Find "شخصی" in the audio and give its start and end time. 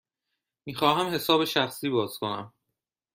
1.45-1.89